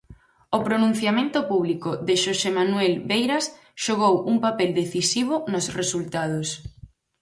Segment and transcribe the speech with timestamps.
[0.57, 3.45] O pronunciamento público de Xosé Manuel Beiras
[3.83, 6.47] xogou un papel decisivo nos resultados.